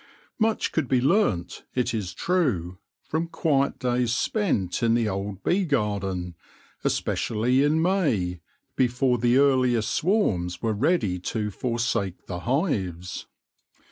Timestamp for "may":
7.79-8.41